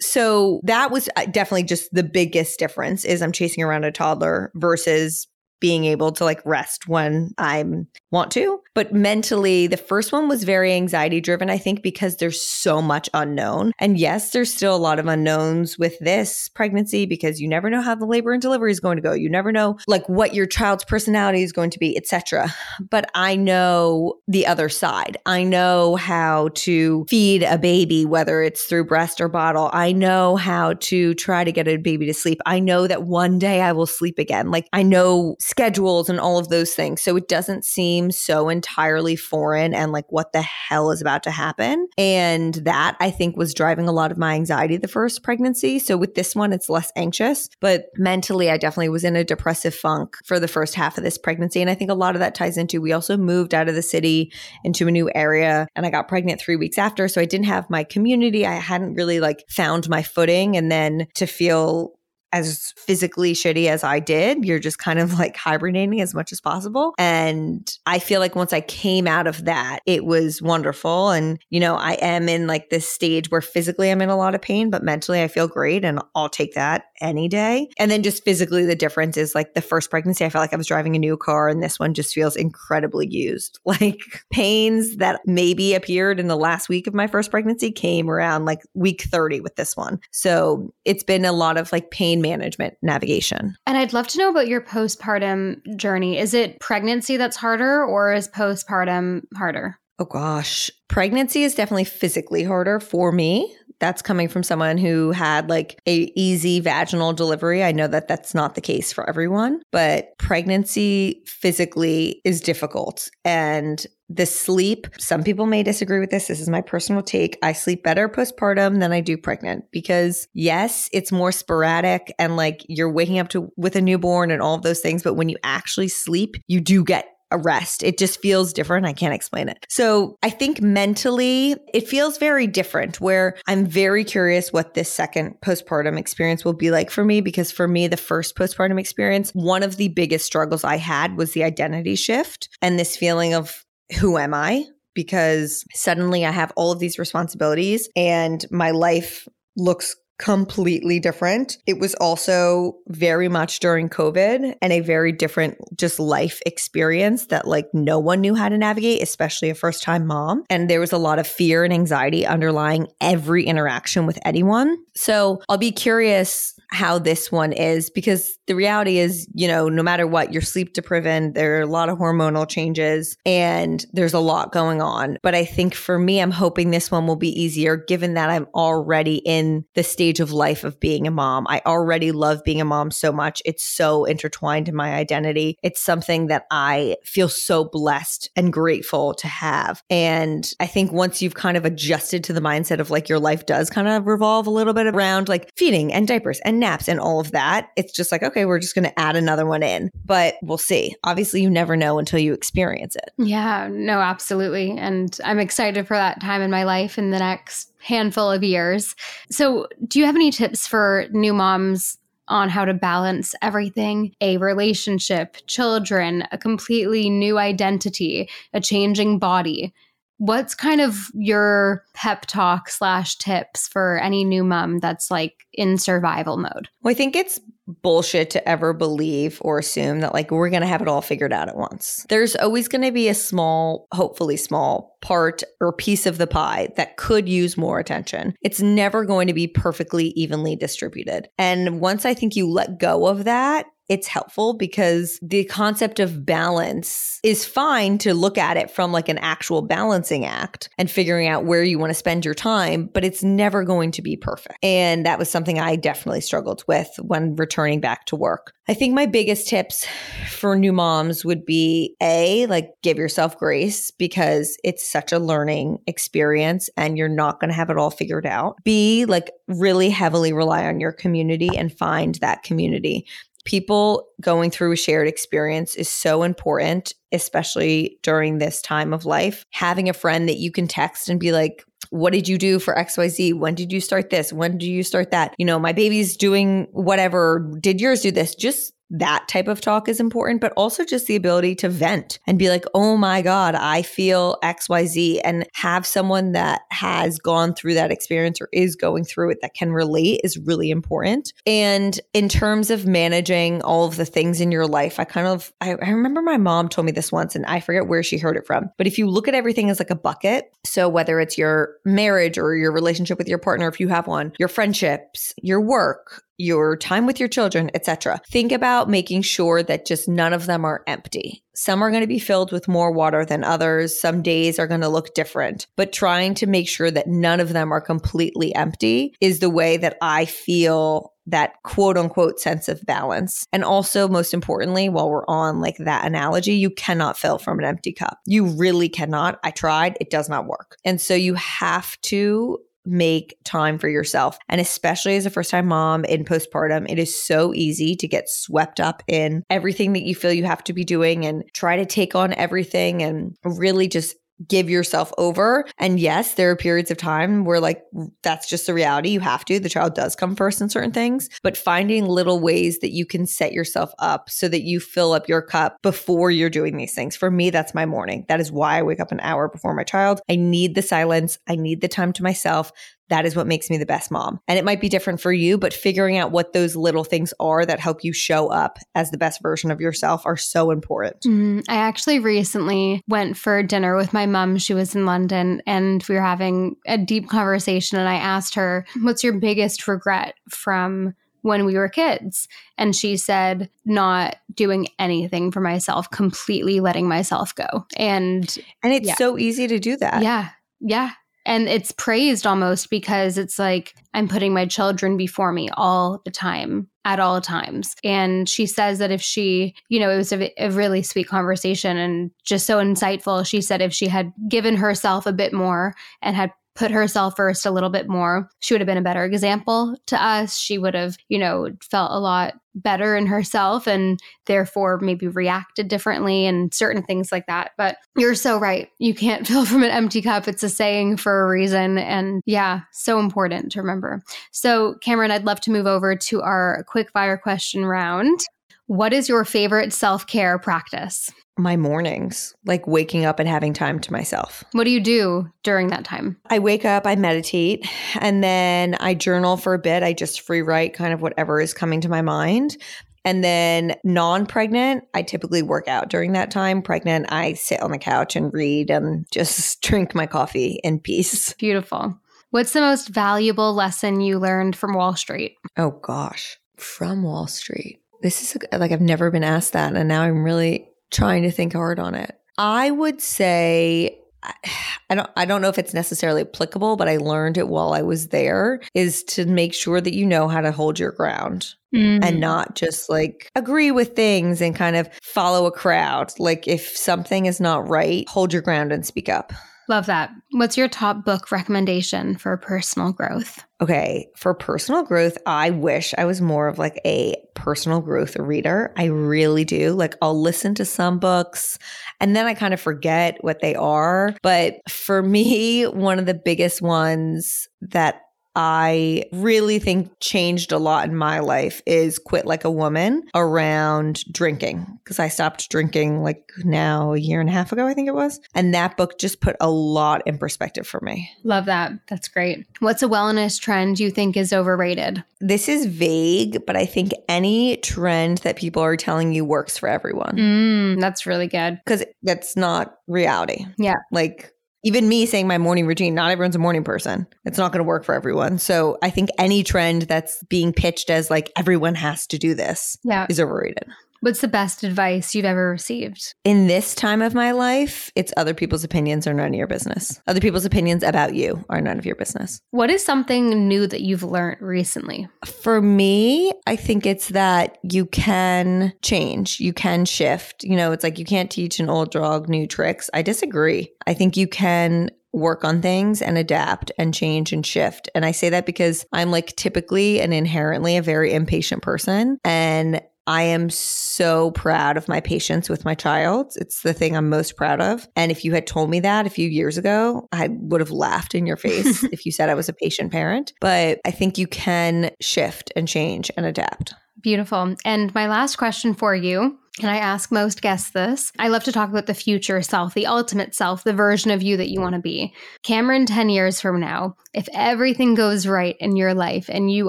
[0.00, 4.52] So that was uh, definitely just the biggest difference is I'm chasing around a toddler
[4.54, 5.26] versus
[5.60, 7.64] being able to like rest when I
[8.10, 8.60] want to.
[8.74, 13.10] But mentally, the first one was very anxiety driven, I think, because there's so much
[13.14, 13.72] unknown.
[13.78, 17.82] And yes, there's still a lot of unknowns with this pregnancy because you never know
[17.82, 19.12] how the labor and delivery is going to go.
[19.12, 22.54] You never know like what your child's personality is going to be, etc.
[22.90, 25.16] But I know the other side.
[25.26, 29.70] I know how to feed a baby, whether it's through breast or bottle.
[29.72, 32.40] I know how to try to get a baby to sleep.
[32.46, 34.50] I know that one day I will sleep again.
[34.50, 37.02] Like I know schedules and all of those things.
[37.02, 41.30] So it doesn't seem so entirely foreign and like what the hell is about to
[41.30, 41.88] happen.
[41.98, 45.78] And that I think was driving a lot of my anxiety the first pregnancy.
[45.78, 49.74] So with this one, it's less anxious, but mentally, I definitely was in a depressive
[49.74, 51.60] funk for the first half of this pregnancy.
[51.60, 53.82] And I think a lot of that ties into we also moved out of the
[53.82, 54.32] city
[54.64, 57.08] into a new area and I got pregnant three weeks after.
[57.08, 58.46] So I didn't have my community.
[58.46, 60.56] I hadn't really like found my footing.
[60.56, 61.94] And then to feel
[62.32, 64.44] as physically shitty as I did.
[64.44, 66.94] You're just kind of like hibernating as much as possible.
[66.98, 71.10] And I feel like once I came out of that, it was wonderful.
[71.10, 74.34] And, you know, I am in like this stage where physically I'm in a lot
[74.34, 77.68] of pain, but mentally I feel great and I'll take that any day.
[77.78, 80.56] And then just physically, the difference is like the first pregnancy, I felt like I
[80.56, 83.58] was driving a new car, and this one just feels incredibly used.
[83.80, 84.00] Like
[84.32, 88.60] pains that maybe appeared in the last week of my first pregnancy came around like
[88.74, 90.00] week 30 with this one.
[90.10, 93.56] So it's been a lot of like pain management navigation.
[93.66, 96.18] And I'd love to know about your postpartum journey.
[96.18, 99.78] Is it pregnancy that's harder, or is postpartum harder?
[100.00, 105.48] Oh gosh, pregnancy is definitely physically harder for me that's coming from someone who had
[105.48, 107.64] like a easy vaginal delivery.
[107.64, 113.86] I know that that's not the case for everyone, but pregnancy physically is difficult and
[114.12, 116.26] the sleep, some people may disagree with this.
[116.26, 117.38] This is my personal take.
[117.44, 122.66] I sleep better postpartum than I do pregnant because yes, it's more sporadic and like
[122.68, 125.36] you're waking up to with a newborn and all of those things, but when you
[125.44, 127.82] actually sleep, you do get a rest.
[127.82, 128.86] It just feels different.
[128.86, 129.64] I can't explain it.
[129.68, 135.36] So I think mentally, it feels very different where I'm very curious what this second
[135.40, 137.20] postpartum experience will be like for me.
[137.20, 141.32] Because for me, the first postpartum experience, one of the biggest struggles I had was
[141.32, 143.64] the identity shift and this feeling of
[143.98, 144.66] who am I?
[144.94, 151.56] Because suddenly I have all of these responsibilities and my life looks completely different.
[151.66, 157.48] It was also very much during COVID and a very different just life experience that
[157.48, 160.44] like no one knew how to navigate, especially a first time mom.
[160.50, 164.76] And there was a lot of fear and anxiety underlying every interaction with anyone.
[164.94, 169.80] So I'll be curious how this one is because the reality is, you know, no
[169.80, 174.18] matter what, you're sleep deprived, there are a lot of hormonal changes and there's a
[174.18, 175.18] lot going on.
[175.22, 178.48] But I think for me, I'm hoping this one will be easier given that I'm
[178.52, 181.46] already in the stage of life of being a mom.
[181.48, 183.40] I already love being a mom so much.
[183.44, 185.56] It's so intertwined in my identity.
[185.62, 189.80] It's something that I feel so blessed and grateful to have.
[189.88, 193.46] And I think once you've kind of adjusted to the mindset of like your life
[193.46, 196.98] does kind of revolve a little bit around like feeding and diapers and naps and
[196.98, 197.68] all of that.
[197.76, 200.94] It's just like, okay, we're just going to add another one in, but we'll see.
[201.04, 203.10] Obviously, you never know until you experience it.
[203.18, 204.76] Yeah, no, absolutely.
[204.78, 208.94] And I'm excited for that time in my life in the next handful of years.
[209.30, 211.98] So, do you have any tips for new moms
[212.28, 219.74] on how to balance everything a relationship, children, a completely new identity, a changing body?
[220.18, 225.78] What's kind of your pep talk slash tips for any new mom that's like in
[225.78, 226.68] survival mode?
[226.82, 227.40] Well, I think it's
[227.82, 231.32] bullshit to ever believe or assume that like we're going to have it all figured
[231.32, 232.06] out at once.
[232.08, 236.68] There's always going to be a small, hopefully small part or piece of the pie
[236.76, 238.34] that could use more attention.
[238.42, 241.28] It's never going to be perfectly evenly distributed.
[241.38, 246.24] And once I think you let go of that it's helpful because the concept of
[246.24, 251.26] balance is fine to look at it from like an actual balancing act and figuring
[251.26, 254.56] out where you want to spend your time, but it's never going to be perfect.
[254.62, 258.54] And that was something I definitely struggled with when returning back to work.
[258.68, 259.84] I think my biggest tips
[260.28, 265.78] for new moms would be A, like give yourself grace because it's such a learning
[265.88, 268.54] experience and you're not going to have it all figured out.
[268.62, 273.08] B, like really heavily rely on your community and find that community
[273.44, 279.44] people going through a shared experience is so important, especially during this time of life.
[279.50, 282.74] Having a friend that you can text and be like, what did you do for
[282.74, 283.34] XYZ?
[283.34, 284.32] When did you start this?
[284.32, 285.34] When did you start that?
[285.38, 287.50] You know, my baby's doing whatever.
[287.60, 288.34] Did yours do this?
[288.34, 292.38] Just that type of talk is important, but also just the ability to vent and
[292.38, 297.74] be like, oh my God, I feel XYZ and have someone that has gone through
[297.74, 301.32] that experience or is going through it that can relate is really important.
[301.46, 305.52] And in terms of managing all of the things in your life, I kind of,
[305.60, 308.36] I, I remember my mom told me this once and I forget where she heard
[308.36, 308.70] it from.
[308.76, 312.38] But if you look at everything as like a bucket, so whether it's your marriage
[312.38, 316.76] or your relationship with your partner, if you have one, your friendships, your work, your
[316.76, 318.20] time with your children, etc.
[318.30, 321.44] Think about making sure that just none of them are empty.
[321.54, 324.00] Some are going to be filled with more water than others.
[324.00, 327.52] Some days are going to look different, but trying to make sure that none of
[327.52, 332.84] them are completely empty is the way that I feel that quote unquote sense of
[332.86, 333.46] balance.
[333.52, 337.66] And also, most importantly, while we're on like that analogy, you cannot fill from an
[337.66, 338.18] empty cup.
[338.26, 339.38] You really cannot.
[339.44, 340.76] I tried, it does not work.
[340.84, 344.38] And so you have to make time for yourself.
[344.48, 348.28] And especially as a first time mom in postpartum, it is so easy to get
[348.28, 351.86] swept up in everything that you feel you have to be doing and try to
[351.86, 355.66] take on everything and really just give yourself over.
[355.78, 357.82] And yes, there are periods of time where like
[358.22, 359.10] that's just the reality.
[359.10, 359.60] You have to.
[359.60, 363.26] The child does come first in certain things, but finding little ways that you can
[363.26, 367.16] set yourself up so that you fill up your cup before you're doing these things.
[367.16, 368.24] For me, that's my morning.
[368.28, 370.20] That is why I wake up an hour before my child.
[370.28, 371.38] I need the silence.
[371.48, 372.72] I need the time to myself
[373.10, 374.40] that is what makes me the best mom.
[374.48, 377.66] And it might be different for you, but figuring out what those little things are
[377.66, 381.22] that help you show up as the best version of yourself are so important.
[381.22, 384.58] Mm, I actually recently went for dinner with my mom.
[384.58, 387.98] She was in London and we were having a deep conversation.
[387.98, 392.48] And I asked her, What's your biggest regret from when we were kids.
[392.76, 397.86] And she said, not doing anything for myself, completely letting myself go.
[397.96, 399.14] And and it's yeah.
[399.14, 400.22] so easy to do that.
[400.22, 400.50] Yeah.
[400.80, 401.12] Yeah
[401.46, 406.30] and it's praised almost because it's like I'm putting my children before me all the
[406.30, 407.94] time at all times.
[408.04, 411.96] And she says that if she, you know, it was a, a, really sweet conversation
[411.96, 413.46] and just so insightful.
[413.46, 417.66] She said if she had given herself a bit more and had put herself first
[417.66, 420.56] a little bit more, she would have been a better example to us.
[420.56, 425.88] She would have, you know, felt a lot better in herself and therefore maybe reacted
[425.88, 427.72] differently and certain things like that.
[427.76, 428.88] But you're so right.
[428.98, 430.48] You can't fill from an empty cup.
[430.48, 431.98] It's a saying for a reason.
[431.98, 434.22] And yeah, so important to remember.
[434.50, 438.40] So, Cameron, I'd love to move over to our quick fire question round.
[438.86, 441.28] What is your favorite self care practice?
[441.60, 444.64] My mornings, like waking up and having time to myself.
[444.72, 446.36] What do you do during that time?
[446.48, 447.88] I wake up, I meditate,
[448.20, 450.02] and then I journal for a bit.
[450.02, 452.76] I just free write kind of whatever is coming to my mind.
[453.24, 456.82] And then non pregnant, I typically work out during that time.
[456.82, 461.52] Pregnant, I sit on the couch and read and just drink my coffee in peace.
[461.54, 462.18] Beautiful.
[462.50, 465.56] What's the most valuable lesson you learned from Wall Street?
[465.76, 466.58] Oh, gosh.
[466.76, 468.00] From Wall Street.
[468.22, 469.94] This is like I've never been asked that.
[469.94, 472.38] And now I'm really trying to think hard on it.
[472.58, 477.58] I would say I don't I don't know if it's necessarily applicable, but I learned
[477.58, 480.98] it while I was there is to make sure that you know how to hold
[480.98, 481.74] your ground.
[481.94, 482.24] Mm.
[482.24, 486.32] And not just like agree with things and kind of follow a crowd.
[486.38, 489.52] Like if something is not right, hold your ground and speak up.
[489.90, 490.30] Love that.
[490.52, 493.58] What's your top book recommendation for personal growth?
[493.80, 498.92] Okay, for personal growth, I wish I was more of like a personal growth reader.
[498.96, 499.90] I really do.
[499.90, 501.76] Like, I'll listen to some books
[502.20, 504.36] and then I kind of forget what they are.
[504.42, 508.20] But for me, one of the biggest ones that
[508.56, 514.24] I really think changed a lot in my life is Quit Like a Woman around
[514.32, 518.08] drinking because I stopped drinking like now a year and a half ago, I think
[518.08, 518.40] it was.
[518.54, 521.30] And that book just put a lot in perspective for me.
[521.44, 521.92] Love that.
[522.08, 522.66] That's great.
[522.80, 525.24] What's a wellness trend you think is overrated?
[525.40, 529.88] This is vague, but I think any trend that people are telling you works for
[529.88, 530.36] everyone.
[530.36, 531.80] Mm, that's really good.
[531.84, 533.64] Because that's not reality.
[533.78, 533.96] Yeah.
[534.10, 537.26] Like, even me saying my morning routine, not everyone's a morning person.
[537.44, 538.58] It's not going to work for everyone.
[538.58, 542.96] So I think any trend that's being pitched as like everyone has to do this
[543.04, 543.26] yeah.
[543.28, 543.84] is overrated.
[544.22, 546.34] What's the best advice you've ever received?
[546.44, 550.20] In this time of my life, it's other people's opinions are none of your business.
[550.26, 552.60] Other people's opinions about you are none of your business.
[552.70, 555.26] What is something new that you've learned recently?
[555.46, 560.64] For me, I think it's that you can change, you can shift.
[560.64, 563.08] You know, it's like you can't teach an old dog new tricks.
[563.14, 563.90] I disagree.
[564.06, 568.10] I think you can work on things and adapt and change and shift.
[568.14, 572.38] And I say that because I'm like typically and inherently a very impatient person.
[572.44, 576.52] And I am so proud of my patience with my child.
[576.56, 578.08] It's the thing I'm most proud of.
[578.16, 581.34] And if you had told me that a few years ago, I would have laughed
[581.34, 583.52] in your face if you said I was a patient parent.
[583.60, 586.94] But I think you can shift and change and adapt.
[587.22, 587.76] Beautiful.
[587.84, 591.32] And my last question for you and I ask most guests this.
[591.38, 594.56] I love to talk about the future self, the ultimate self, the version of you
[594.56, 595.32] that you want to be.
[595.62, 599.88] Cameron, 10 years from now, if everything goes right in your life and you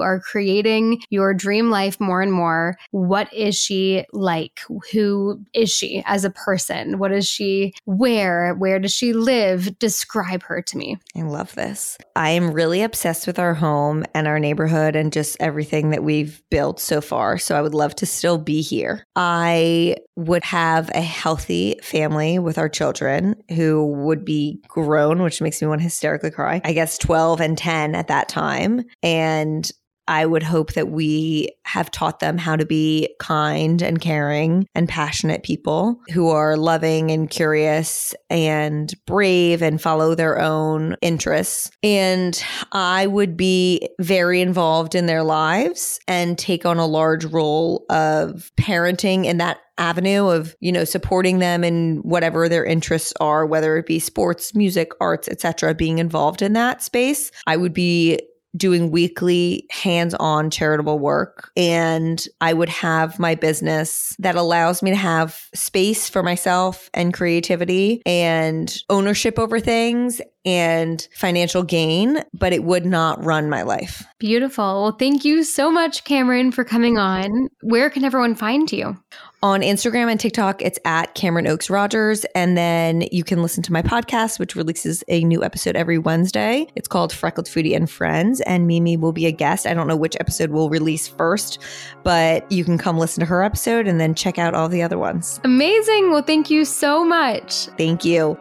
[0.00, 4.60] are creating your dream life more and more, what is she like?
[4.92, 6.98] Who is she as a person?
[6.98, 8.54] What does she wear?
[8.54, 9.78] Where does she live?
[9.78, 10.98] Describe her to me.
[11.16, 11.98] I love this.
[12.14, 16.42] I am really obsessed with our home and our neighborhood and just everything that we've
[16.50, 17.38] built so far.
[17.38, 19.04] So I would love to still be here.
[19.16, 19.81] I
[20.16, 25.68] would have a healthy family with our children who would be grown, which makes me
[25.68, 26.60] want to hysterically cry.
[26.64, 28.84] I guess 12 12 and 10 at that time.
[29.02, 29.70] And
[30.08, 34.88] I would hope that we have taught them how to be kind and caring and
[34.88, 41.70] passionate people who are loving and curious and brave and follow their own interests.
[41.82, 42.42] And
[42.72, 48.50] I would be very involved in their lives and take on a large role of
[48.56, 53.78] parenting in that avenue of you know supporting them in whatever their interests are whether
[53.78, 58.20] it be sports music arts etc being involved in that space i would be
[58.56, 61.50] doing weekly hands on charitable work.
[61.56, 67.14] And I would have my business that allows me to have space for myself and
[67.14, 74.04] creativity and ownership over things and financial gain, but it would not run my life.
[74.18, 74.82] Beautiful.
[74.82, 77.48] Well, thank you so much, Cameron, for coming on.
[77.62, 78.96] Where can everyone find you?
[79.44, 82.24] On Instagram and TikTok, it's at Cameron Oaks Rogers.
[82.36, 86.68] And then you can listen to my podcast, which releases a new episode every Wednesday.
[86.76, 88.40] It's called Freckled Foodie and Friends.
[88.42, 89.66] And Mimi will be a guest.
[89.66, 91.58] I don't know which episode will release first,
[92.04, 94.98] but you can come listen to her episode and then check out all the other
[94.98, 95.40] ones.
[95.42, 96.10] Amazing.
[96.12, 97.66] Well, thank you so much.
[97.76, 98.38] Thank you.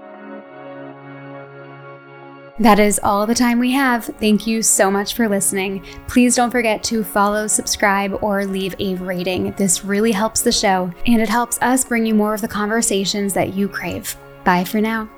[2.61, 4.05] That is all the time we have.
[4.05, 5.83] Thank you so much for listening.
[6.07, 9.51] Please don't forget to follow, subscribe, or leave a rating.
[9.53, 13.33] This really helps the show, and it helps us bring you more of the conversations
[13.33, 14.15] that you crave.
[14.43, 15.09] Bye for now.